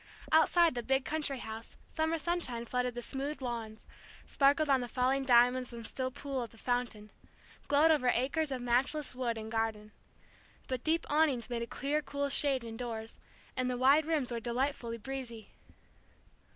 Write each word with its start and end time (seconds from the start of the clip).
Outside 0.31 0.73
the 0.73 0.81
big 0.81 1.05
country 1.05 1.37
house 1.37 1.77
summer 1.87 2.17
sunshine 2.17 2.65
flooded 2.65 2.95
the 2.95 3.03
smooth 3.03 3.39
lawns, 3.39 3.85
sparkled 4.25 4.67
on 4.67 4.81
the 4.81 4.87
falling 4.87 5.23
diamonds 5.25 5.71
and 5.71 5.85
still 5.85 6.09
pool 6.09 6.41
of 6.41 6.49
the 6.49 6.57
fountain, 6.57 7.11
glowed 7.67 7.91
over 7.91 8.09
acres 8.11 8.49
of 8.51 8.61
matchless 8.63 9.13
wood 9.13 9.37
and 9.37 9.51
garden. 9.51 9.91
But 10.67 10.83
deep 10.83 11.05
awnings 11.07 11.51
made 11.51 11.61
a 11.61 11.67
clear 11.67 12.01
cool 12.01 12.29
shade 12.29 12.63
indoors, 12.63 13.19
and 13.55 13.69
the 13.69 13.77
wide 13.77 14.07
rooms 14.07 14.31
were 14.31 14.39
delightfully 14.39 14.97
breezy. 14.97 15.49